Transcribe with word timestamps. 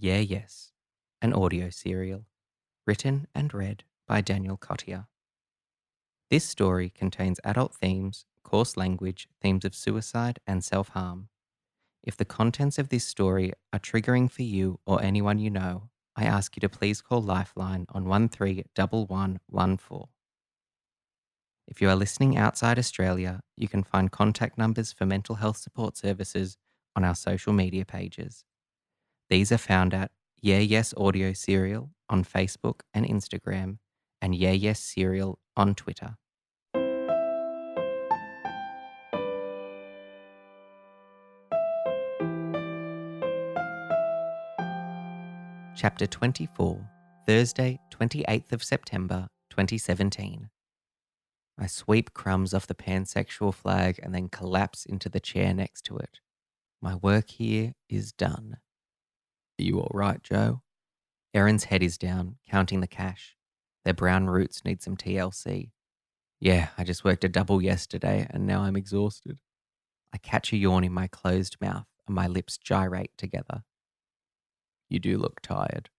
Yeah, 0.00 0.18
Yes, 0.20 0.72
an 1.20 1.32
audio 1.34 1.70
serial, 1.70 2.24
written 2.86 3.26
and 3.34 3.52
read 3.52 3.82
by 4.06 4.20
Daniel 4.20 4.56
Cottier. 4.56 5.06
This 6.30 6.44
story 6.44 6.90
contains 6.90 7.40
adult 7.44 7.74
themes, 7.74 8.24
coarse 8.44 8.76
language, 8.76 9.28
themes 9.42 9.64
of 9.64 9.74
suicide 9.74 10.38
and 10.46 10.62
self 10.64 10.90
harm. 10.90 11.28
If 12.02 12.16
the 12.16 12.24
contents 12.24 12.78
of 12.78 12.88
this 12.90 13.06
story 13.06 13.52
are 13.72 13.78
triggering 13.80 14.30
for 14.30 14.42
you 14.42 14.78
or 14.86 15.02
anyone 15.02 15.38
you 15.38 15.50
know, 15.50 15.90
I 16.16 16.24
ask 16.26 16.54
you 16.56 16.60
to 16.60 16.68
please 16.68 17.00
call 17.02 17.22
Lifeline 17.22 17.86
on 17.90 18.04
131114. 18.04 20.08
If 21.66 21.80
you 21.82 21.88
are 21.90 21.96
listening 21.96 22.36
outside 22.36 22.78
Australia, 22.78 23.40
you 23.56 23.68
can 23.68 23.84
find 23.84 24.10
contact 24.10 24.56
numbers 24.58 24.92
for 24.92 25.04
mental 25.06 25.36
health 25.36 25.58
support 25.58 25.96
services 25.96 26.56
on 26.96 27.04
our 27.04 27.14
social 27.14 27.52
media 27.52 27.84
pages. 27.84 28.44
These 29.30 29.52
are 29.52 29.58
found 29.58 29.92
at 29.92 30.10
Yeah 30.40 30.60
Yes 30.60 30.94
Audio 30.96 31.34
Serial 31.34 31.90
on 32.08 32.24
Facebook 32.24 32.80
and 32.94 33.04
Instagram, 33.04 33.76
and 34.22 34.34
Yeah 34.34 34.52
Yes 34.52 34.80
Serial 34.80 35.38
on 35.54 35.74
Twitter. 35.74 36.16
Chapter 45.76 46.06
24, 46.06 46.88
Thursday, 47.26 47.78
28th 47.92 48.52
of 48.52 48.64
September, 48.64 49.28
2017. 49.50 50.48
I 51.58 51.66
sweep 51.66 52.14
crumbs 52.14 52.54
off 52.54 52.66
the 52.66 52.74
pansexual 52.74 53.52
flag 53.52 54.00
and 54.02 54.14
then 54.14 54.30
collapse 54.30 54.86
into 54.86 55.10
the 55.10 55.20
chair 55.20 55.52
next 55.52 55.82
to 55.82 55.98
it. 55.98 56.20
My 56.80 56.94
work 56.94 57.28
here 57.28 57.74
is 57.90 58.12
done. 58.12 58.56
Are 59.58 59.64
you 59.64 59.80
all 59.80 59.90
right, 59.92 60.22
Joe? 60.22 60.62
Erin's 61.34 61.64
head 61.64 61.82
is 61.82 61.98
down, 61.98 62.36
counting 62.48 62.80
the 62.80 62.86
cash. 62.86 63.36
Their 63.84 63.94
brown 63.94 64.28
roots 64.28 64.64
need 64.64 64.82
some 64.82 64.96
TLC. 64.96 65.70
Yeah, 66.40 66.68
I 66.78 66.84
just 66.84 67.04
worked 67.04 67.24
a 67.24 67.28
double 67.28 67.60
yesterday 67.60 68.26
and 68.30 68.46
now 68.46 68.62
I'm 68.62 68.76
exhausted. 68.76 69.40
I 70.12 70.18
catch 70.18 70.52
a 70.52 70.56
yawn 70.56 70.84
in 70.84 70.92
my 70.92 71.08
closed 71.08 71.56
mouth 71.60 71.86
and 72.06 72.14
my 72.14 72.26
lips 72.26 72.58
gyrate 72.58 73.10
together. 73.18 73.64
You 74.88 75.00
do 75.00 75.18
look 75.18 75.40
tired, 75.40 75.90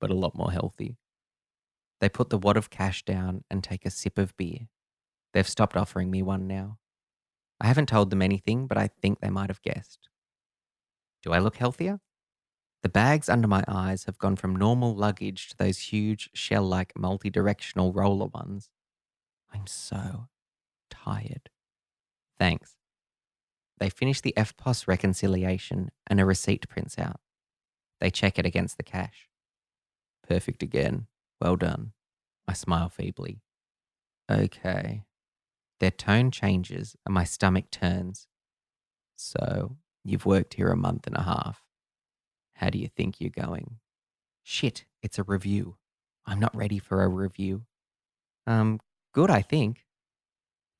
but 0.00 0.10
a 0.10 0.14
lot 0.14 0.36
more 0.36 0.52
healthy. 0.52 0.96
They 2.00 2.08
put 2.08 2.30
the 2.30 2.38
wad 2.38 2.56
of 2.56 2.70
cash 2.70 3.04
down 3.04 3.44
and 3.50 3.62
take 3.62 3.84
a 3.84 3.90
sip 3.90 4.18
of 4.18 4.36
beer. 4.36 4.68
They've 5.34 5.48
stopped 5.48 5.76
offering 5.76 6.10
me 6.10 6.22
one 6.22 6.46
now. 6.46 6.78
I 7.60 7.66
haven't 7.66 7.88
told 7.88 8.10
them 8.10 8.22
anything, 8.22 8.68
but 8.68 8.78
I 8.78 8.88
think 9.02 9.20
they 9.20 9.30
might 9.30 9.50
have 9.50 9.62
guessed. 9.62 10.08
Do 11.22 11.32
I 11.32 11.40
look 11.40 11.56
healthier? 11.56 11.98
The 12.82 12.88
bags 12.88 13.28
under 13.28 13.48
my 13.48 13.64
eyes 13.66 14.04
have 14.04 14.18
gone 14.18 14.36
from 14.36 14.54
normal 14.54 14.94
luggage 14.94 15.48
to 15.48 15.56
those 15.56 15.78
huge, 15.78 16.30
shell 16.32 16.62
like, 16.62 16.96
multi 16.96 17.28
directional 17.28 17.92
roller 17.92 18.26
ones. 18.26 18.70
I'm 19.52 19.66
so 19.66 20.28
tired. 20.90 21.50
Thanks. 22.38 22.76
They 23.78 23.90
finish 23.90 24.20
the 24.20 24.34
FPOS 24.36 24.86
reconciliation 24.86 25.90
and 26.06 26.20
a 26.20 26.24
receipt 26.24 26.68
prints 26.68 26.98
out. 26.98 27.20
They 28.00 28.10
check 28.10 28.38
it 28.38 28.46
against 28.46 28.76
the 28.76 28.82
cash. 28.82 29.28
Perfect 30.28 30.62
again. 30.62 31.06
Well 31.40 31.56
done. 31.56 31.92
I 32.46 32.52
smile 32.52 32.88
feebly. 32.88 33.40
Okay. 34.30 35.02
Their 35.80 35.90
tone 35.90 36.30
changes 36.30 36.96
and 37.06 37.14
my 37.14 37.24
stomach 37.24 37.70
turns. 37.70 38.26
So, 39.16 39.76
you've 40.04 40.26
worked 40.26 40.54
here 40.54 40.68
a 40.68 40.76
month 40.76 41.06
and 41.06 41.16
a 41.16 41.22
half. 41.22 41.62
How 42.58 42.70
do 42.70 42.78
you 42.78 42.88
think 42.88 43.20
you're 43.20 43.30
going? 43.30 43.76
Shit, 44.42 44.84
it's 45.00 45.16
a 45.16 45.22
review. 45.22 45.76
I'm 46.26 46.40
not 46.40 46.56
ready 46.56 46.80
for 46.80 47.04
a 47.04 47.08
review. 47.08 47.62
Um, 48.48 48.80
good, 49.14 49.30
I 49.30 49.42
think. 49.42 49.84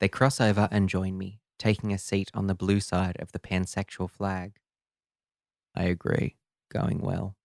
They 0.00 0.08
cross 0.08 0.40
over 0.40 0.68
and 0.72 0.88
join 0.88 1.16
me, 1.16 1.40
taking 1.56 1.92
a 1.92 1.98
seat 1.98 2.32
on 2.34 2.48
the 2.48 2.54
blue 2.56 2.80
side 2.80 3.16
of 3.20 3.30
the 3.30 3.38
pansexual 3.38 4.10
flag. 4.10 4.56
I 5.72 5.84
agree. 5.84 6.34
Going 6.72 7.00
well. 7.00 7.36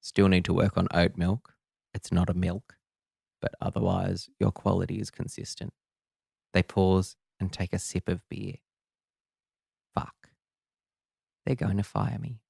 Still 0.00 0.26
need 0.26 0.44
to 0.46 0.54
work 0.54 0.76
on 0.76 0.88
oat 0.92 1.16
milk. 1.16 1.54
It's 1.94 2.10
not 2.10 2.28
a 2.28 2.34
milk, 2.34 2.74
but 3.40 3.54
otherwise, 3.60 4.28
your 4.40 4.50
quality 4.50 4.98
is 4.98 5.12
consistent. 5.12 5.72
They 6.52 6.64
pause 6.64 7.14
and 7.38 7.52
take 7.52 7.72
a 7.72 7.78
sip 7.78 8.08
of 8.08 8.28
beer. 8.28 8.54
Fuck. 9.94 10.30
They're 11.44 11.54
going 11.54 11.76
to 11.76 11.84
fire 11.84 12.18
me. 12.20 12.40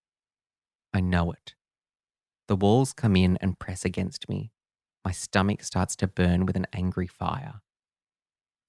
I 0.96 1.00
know 1.00 1.30
it. 1.30 1.54
The 2.48 2.56
walls 2.56 2.94
come 2.94 3.16
in 3.16 3.36
and 3.42 3.58
press 3.58 3.84
against 3.84 4.30
me. 4.30 4.50
My 5.04 5.12
stomach 5.12 5.62
starts 5.62 5.94
to 5.96 6.08
burn 6.08 6.46
with 6.46 6.56
an 6.56 6.66
angry 6.72 7.06
fire. 7.06 7.60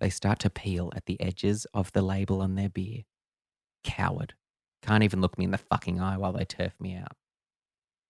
They 0.01 0.09
start 0.09 0.39
to 0.39 0.49
peel 0.49 0.91
at 0.93 1.05
the 1.05 1.21
edges 1.21 1.65
of 1.73 1.93
the 1.93 2.01
label 2.01 2.41
on 2.41 2.55
their 2.55 2.67
beer. 2.67 3.03
Coward. 3.85 4.33
Can't 4.81 5.05
even 5.05 5.21
look 5.21 5.37
me 5.37 5.45
in 5.45 5.51
the 5.51 5.57
fucking 5.57 6.01
eye 6.01 6.17
while 6.17 6.33
they 6.33 6.43
turf 6.43 6.73
me 6.81 6.97
out. 6.97 7.15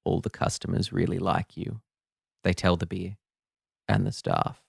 All 0.03 0.19
the 0.19 0.31
customers 0.31 0.91
really 0.91 1.19
like 1.19 1.55
you. 1.55 1.81
They 2.43 2.53
tell 2.53 2.75
the 2.75 2.87
beer 2.87 3.17
and 3.87 4.03
the 4.03 4.11
staff. 4.11 4.63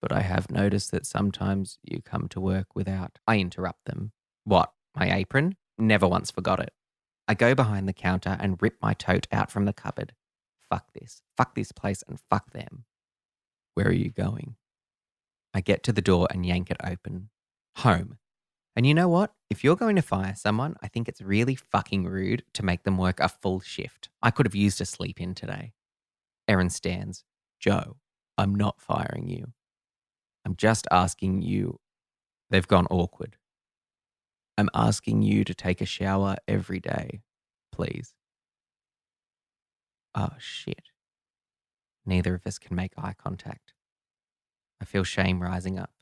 But 0.00 0.12
I 0.12 0.20
have 0.20 0.48
noticed 0.48 0.92
that 0.92 1.06
sometimes 1.06 1.80
you 1.82 2.02
come 2.02 2.28
to 2.28 2.40
work 2.40 2.68
without. 2.72 3.18
I 3.26 3.38
interrupt 3.38 3.86
them. 3.86 4.12
What? 4.44 4.70
My 4.94 5.12
apron? 5.12 5.56
Never 5.76 6.06
once 6.06 6.30
forgot 6.30 6.60
it. 6.60 6.72
I 7.28 7.34
go 7.34 7.54
behind 7.54 7.88
the 7.88 7.92
counter 7.92 8.36
and 8.38 8.60
rip 8.60 8.76
my 8.80 8.94
tote 8.94 9.26
out 9.32 9.50
from 9.50 9.64
the 9.64 9.72
cupboard. 9.72 10.14
Fuck 10.70 10.92
this. 10.92 11.22
Fuck 11.36 11.54
this 11.54 11.72
place 11.72 12.02
and 12.06 12.20
fuck 12.30 12.52
them. 12.52 12.84
Where 13.74 13.88
are 13.88 13.92
you 13.92 14.10
going? 14.10 14.56
I 15.52 15.60
get 15.60 15.82
to 15.84 15.92
the 15.92 16.02
door 16.02 16.28
and 16.30 16.46
yank 16.46 16.70
it 16.70 16.76
open. 16.82 17.30
Home. 17.78 18.18
And 18.76 18.86
you 18.86 18.94
know 18.94 19.08
what? 19.08 19.32
If 19.48 19.64
you're 19.64 19.76
going 19.76 19.96
to 19.96 20.02
fire 20.02 20.34
someone, 20.36 20.76
I 20.82 20.88
think 20.88 21.08
it's 21.08 21.22
really 21.22 21.54
fucking 21.54 22.04
rude 22.04 22.44
to 22.54 22.64
make 22.64 22.84
them 22.84 22.98
work 22.98 23.20
a 23.20 23.28
full 23.28 23.60
shift. 23.60 24.10
I 24.22 24.30
could 24.30 24.46
have 24.46 24.54
used 24.54 24.80
a 24.80 24.84
sleep 24.84 25.20
in 25.20 25.34
today. 25.34 25.72
Erin 26.46 26.70
stands. 26.70 27.24
Joe, 27.58 27.96
I'm 28.36 28.54
not 28.54 28.80
firing 28.80 29.28
you. 29.28 29.52
I'm 30.44 30.56
just 30.56 30.86
asking 30.90 31.42
you. 31.42 31.80
They've 32.50 32.68
gone 32.68 32.86
awkward. 32.90 33.36
I'm 34.58 34.70
asking 34.74 35.22
you 35.22 35.44
to 35.44 35.54
take 35.54 35.80
a 35.80 35.86
shower 35.86 36.36
every 36.48 36.80
day, 36.80 37.20
please. 37.72 38.14
Oh, 40.14 40.30
shit. 40.38 40.88
Neither 42.06 42.34
of 42.34 42.46
us 42.46 42.58
can 42.58 42.74
make 42.74 42.92
eye 42.96 43.14
contact. 43.18 43.74
I 44.80 44.84
feel 44.84 45.04
shame 45.04 45.42
rising 45.42 45.78
up. 45.78 45.92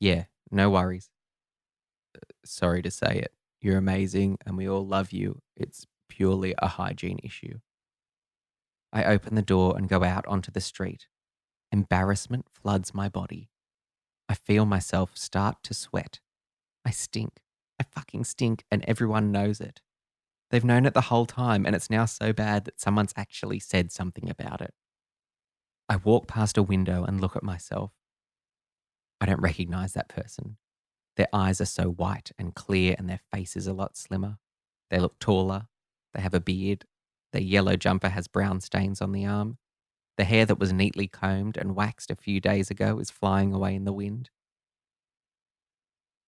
Yeah, 0.00 0.24
no 0.50 0.70
worries. 0.70 1.10
Uh, 2.16 2.20
sorry 2.44 2.82
to 2.82 2.90
say 2.90 3.18
it. 3.18 3.32
You're 3.60 3.78
amazing 3.78 4.38
and 4.44 4.56
we 4.56 4.68
all 4.68 4.86
love 4.86 5.12
you. 5.12 5.40
It's 5.56 5.86
purely 6.08 6.54
a 6.58 6.66
hygiene 6.66 7.20
issue. 7.22 7.58
I 8.92 9.04
open 9.04 9.36
the 9.36 9.42
door 9.42 9.76
and 9.76 9.88
go 9.88 10.02
out 10.02 10.26
onto 10.26 10.50
the 10.50 10.60
street. 10.60 11.06
Embarrassment 11.70 12.46
floods 12.50 12.92
my 12.92 13.08
body. 13.08 13.50
I 14.28 14.34
feel 14.34 14.64
myself 14.64 15.16
start 15.16 15.62
to 15.64 15.74
sweat. 15.74 16.20
I 16.84 16.90
stink. 16.90 17.40
I 17.80 17.84
fucking 17.84 18.24
stink, 18.24 18.64
and 18.70 18.84
everyone 18.86 19.32
knows 19.32 19.60
it. 19.60 19.80
They've 20.50 20.64
known 20.64 20.84
it 20.86 20.94
the 20.94 21.02
whole 21.02 21.26
time, 21.26 21.64
and 21.64 21.74
it's 21.74 21.90
now 21.90 22.04
so 22.04 22.32
bad 22.32 22.64
that 22.64 22.80
someone's 22.80 23.14
actually 23.16 23.60
said 23.60 23.92
something 23.92 24.28
about 24.28 24.60
it. 24.60 24.74
I 25.88 25.96
walk 25.96 26.26
past 26.26 26.56
a 26.56 26.62
window 26.62 27.04
and 27.04 27.20
look 27.20 27.36
at 27.36 27.42
myself. 27.42 27.92
I 29.20 29.26
don't 29.26 29.40
recognize 29.40 29.92
that 29.92 30.08
person. 30.08 30.56
Their 31.16 31.28
eyes 31.32 31.60
are 31.60 31.66
so 31.66 31.90
white 31.90 32.32
and 32.38 32.54
clear, 32.54 32.94
and 32.98 33.08
their 33.08 33.20
face 33.32 33.56
is 33.56 33.66
a 33.66 33.72
lot 33.72 33.96
slimmer. 33.96 34.38
They 34.90 34.98
look 34.98 35.18
taller. 35.18 35.68
They 36.14 36.20
have 36.20 36.34
a 36.34 36.40
beard. 36.40 36.84
Their 37.32 37.42
yellow 37.42 37.76
jumper 37.76 38.08
has 38.08 38.28
brown 38.28 38.60
stains 38.60 39.00
on 39.00 39.12
the 39.12 39.26
arm. 39.26 39.58
The 40.16 40.24
hair 40.24 40.44
that 40.46 40.58
was 40.58 40.72
neatly 40.72 41.06
combed 41.06 41.56
and 41.56 41.76
waxed 41.76 42.10
a 42.10 42.16
few 42.16 42.40
days 42.40 42.70
ago 42.70 42.98
is 42.98 43.10
flying 43.10 43.52
away 43.52 43.74
in 43.74 43.84
the 43.84 43.92
wind. 43.92 44.30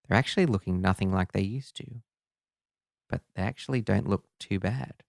They're 0.09 0.19
actually 0.19 0.47
looking 0.47 0.81
nothing 0.81 1.13
like 1.13 1.33
they 1.33 1.43
used 1.43 1.77
to. 1.77 2.03
But 3.09 3.23
they 3.35 3.43
actually 3.43 3.81
don't 3.81 4.09
look 4.09 4.25
too 4.39 4.59
bad. 4.59 5.03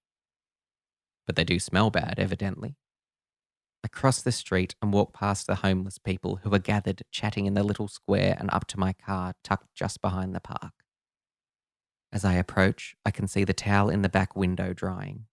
But 1.25 1.35
they 1.35 1.43
do 1.43 1.59
smell 1.59 1.89
bad, 1.89 2.15
evidently. 2.17 2.75
I 3.83 3.87
cross 3.89 4.21
the 4.21 4.31
street 4.31 4.75
and 4.81 4.93
walk 4.93 5.13
past 5.13 5.47
the 5.47 5.55
homeless 5.55 5.97
people 5.97 6.37
who 6.43 6.53
are 6.53 6.59
gathered 6.59 7.03
chatting 7.11 7.45
in 7.45 7.53
the 7.53 7.63
little 7.63 7.87
square 7.87 8.35
and 8.39 8.49
up 8.51 8.65
to 8.67 8.79
my 8.79 8.93
car 8.93 9.33
tucked 9.43 9.73
just 9.75 10.01
behind 10.01 10.33
the 10.33 10.39
park. 10.39 10.73
As 12.11 12.23
I 12.23 12.33
approach, 12.33 12.95
I 13.05 13.11
can 13.11 13.27
see 13.27 13.43
the 13.43 13.53
towel 13.53 13.89
in 13.89 14.03
the 14.03 14.09
back 14.09 14.35
window 14.35 14.73
drying. 14.73 15.25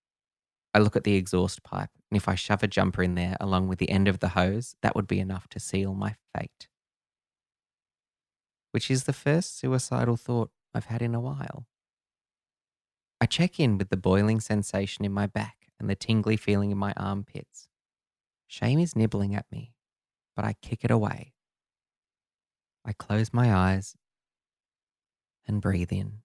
I 0.73 0.79
look 0.79 0.97
at 0.97 1.05
the 1.05 1.15
exhaust 1.15 1.63
pipe, 1.63 1.91
and 2.11 2.17
if 2.17 2.29
I 2.29 2.35
shove 2.35 2.63
a 2.63 2.69
jumper 2.69 3.03
in 3.03 3.15
there 3.15 3.37
along 3.41 3.69
with 3.69 3.79
the 3.79 3.91
end 3.91 4.09
of 4.09 4.21
the 4.21 4.31
hose, 4.31 4.77
that 4.83 4.97
would 4.97 5.07
be 5.07 5.21
enough 5.21 5.47
to 5.49 5.61
seal 5.61 5.95
my 5.95 6.15
fate 6.35 6.69
which 8.71 8.91
is 8.91 9.05
the 9.05 9.13
first 9.13 9.59
suicidal 9.59 10.17
thought 10.17 10.51
I've 10.75 10.87
had 10.87 11.03
in 11.03 11.15
a 11.15 11.21
while. 11.21 11.67
I 13.21 13.27
check 13.27 13.61
in 13.61 13.77
with 13.77 13.91
the 13.91 13.97
boiling 13.97 14.41
sensation 14.41 15.05
in 15.05 15.13
my 15.13 15.27
back 15.27 15.69
and 15.79 15.91
the 15.91 15.95
tingly 15.95 16.37
feeling 16.37 16.71
in 16.71 16.79
my 16.79 16.93
armpits. 16.97 17.69
Shame 18.47 18.79
is 18.79 18.97
nibbling 18.97 19.35
at 19.35 19.51
me, 19.53 19.75
but 20.35 20.45
I 20.45 20.55
kick 20.63 20.85
it 20.85 20.91
away. 20.91 21.35
I 22.85 22.93
close 22.93 23.33
my 23.33 23.53
eyes 23.53 23.95
and 25.47 25.61
breathe 25.61 25.93
in. 25.93 26.23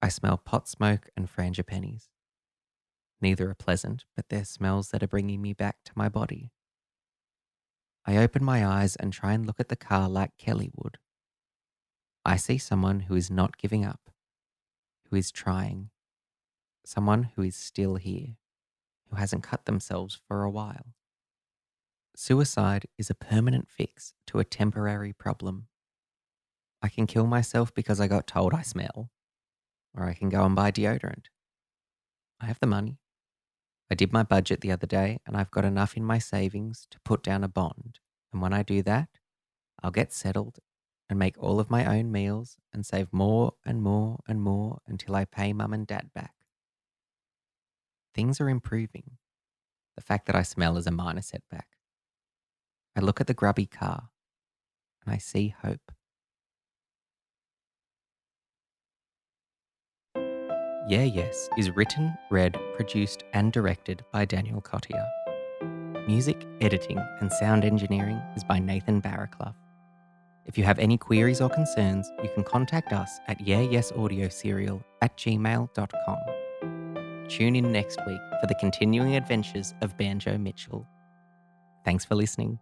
I 0.00 0.08
smell 0.08 0.38
pot 0.38 0.68
smoke 0.68 1.10
and 1.16 1.28
frangipanis. 1.28 2.08
Neither 3.20 3.50
are 3.50 3.54
pleasant, 3.54 4.04
but 4.14 4.28
they're 4.28 4.44
smells 4.44 4.90
that 4.90 5.02
are 5.02 5.08
bringing 5.08 5.42
me 5.42 5.52
back 5.52 5.78
to 5.84 5.92
my 5.94 6.08
body. 6.08 6.52
I 8.06 8.16
open 8.16 8.44
my 8.44 8.64
eyes 8.64 8.96
and 8.96 9.12
try 9.12 9.32
and 9.32 9.44
look 9.44 9.60
at 9.60 9.68
the 9.68 9.76
car 9.76 10.08
like 10.08 10.38
Kelly 10.38 10.70
would. 10.74 10.98
I 12.30 12.36
see 12.36 12.58
someone 12.58 13.00
who 13.00 13.16
is 13.16 13.28
not 13.28 13.58
giving 13.58 13.84
up, 13.84 14.08
who 15.08 15.16
is 15.16 15.32
trying, 15.32 15.90
someone 16.86 17.30
who 17.34 17.42
is 17.42 17.56
still 17.56 17.96
here, 17.96 18.36
who 19.08 19.16
hasn't 19.16 19.42
cut 19.42 19.64
themselves 19.64 20.20
for 20.28 20.44
a 20.44 20.50
while. 20.50 20.94
Suicide 22.14 22.86
is 22.96 23.10
a 23.10 23.16
permanent 23.16 23.68
fix 23.68 24.14
to 24.28 24.38
a 24.38 24.44
temporary 24.44 25.12
problem. 25.12 25.66
I 26.80 26.88
can 26.88 27.08
kill 27.08 27.26
myself 27.26 27.74
because 27.74 28.00
I 28.00 28.06
got 28.06 28.28
told 28.28 28.54
I 28.54 28.62
smell, 28.62 29.10
or 29.92 30.04
I 30.04 30.14
can 30.14 30.28
go 30.28 30.44
and 30.44 30.54
buy 30.54 30.70
deodorant. 30.70 31.24
I 32.40 32.46
have 32.46 32.60
the 32.60 32.68
money. 32.68 33.00
I 33.90 33.96
did 33.96 34.12
my 34.12 34.22
budget 34.22 34.60
the 34.60 34.70
other 34.70 34.86
day 34.86 35.18
and 35.26 35.36
I've 35.36 35.50
got 35.50 35.64
enough 35.64 35.96
in 35.96 36.04
my 36.04 36.20
savings 36.20 36.86
to 36.92 37.00
put 37.04 37.24
down 37.24 37.42
a 37.42 37.48
bond. 37.48 37.98
And 38.32 38.40
when 38.40 38.52
I 38.52 38.62
do 38.62 38.82
that, 38.82 39.08
I'll 39.82 39.90
get 39.90 40.12
settled 40.12 40.60
and 41.10 41.18
make 41.18 41.36
all 41.42 41.58
of 41.58 41.68
my 41.68 41.84
own 41.84 42.12
meals 42.12 42.56
and 42.72 42.86
save 42.86 43.12
more 43.12 43.54
and 43.66 43.82
more 43.82 44.20
and 44.28 44.40
more 44.40 44.78
until 44.86 45.16
I 45.16 45.24
pay 45.24 45.52
mum 45.52 45.74
and 45.74 45.84
dad 45.84 46.10
back. 46.14 46.34
Things 48.14 48.40
are 48.40 48.48
improving. 48.48 49.18
The 49.96 50.02
fact 50.02 50.26
that 50.26 50.36
I 50.36 50.42
smell 50.42 50.76
is 50.76 50.86
a 50.86 50.92
minor 50.92 51.20
setback. 51.20 51.66
I 52.96 53.00
look 53.00 53.20
at 53.20 53.26
the 53.26 53.34
grubby 53.34 53.66
car 53.66 54.10
and 55.04 55.12
I 55.12 55.18
see 55.18 55.54
hope. 55.62 55.92
Yeah 60.88 61.04
Yes 61.04 61.48
is 61.58 61.70
written, 61.70 62.16
read, 62.30 62.56
produced, 62.76 63.24
and 63.32 63.52
directed 63.52 64.04
by 64.12 64.24
Daniel 64.24 64.60
Cottier. 64.60 65.06
Music, 66.06 66.46
editing, 66.60 66.98
and 67.20 67.32
sound 67.32 67.64
engineering 67.64 68.20
is 68.36 68.44
by 68.44 68.58
Nathan 68.58 69.02
Barraclough. 69.02 69.54
If 70.50 70.58
you 70.58 70.64
have 70.64 70.80
any 70.80 70.98
queries 70.98 71.40
or 71.40 71.48
concerns, 71.48 72.10
you 72.24 72.28
can 72.34 72.42
contact 72.42 72.92
us 72.92 73.20
at 73.28 73.38
yeahyesaudioSerial 73.38 74.82
at 75.00 75.16
gmail.com. 75.16 76.18
Tune 77.28 77.54
in 77.54 77.70
next 77.70 78.00
week 78.04 78.20
for 78.40 78.48
the 78.48 78.56
continuing 78.56 79.14
adventures 79.14 79.74
of 79.80 79.96
Banjo 79.96 80.36
Mitchell. 80.38 80.88
Thanks 81.84 82.04
for 82.04 82.16
listening. 82.16 82.58